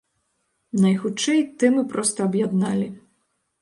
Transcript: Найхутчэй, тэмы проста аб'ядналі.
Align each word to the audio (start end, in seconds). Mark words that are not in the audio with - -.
Найхутчэй, 0.85 1.39
тэмы 1.63 1.87
проста 1.95 2.17
аб'ядналі. 2.31 2.95